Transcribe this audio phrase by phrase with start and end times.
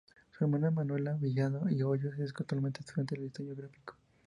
[0.31, 3.95] Su hermana Manuela Villada Hoyos es actualmente estudiante de diseño gráfico.